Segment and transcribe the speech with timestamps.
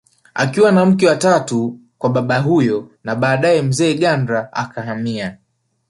[0.33, 5.37] Akiwa ni mke wa tatu kwa baba huyo na badae mzee Gandla akahamia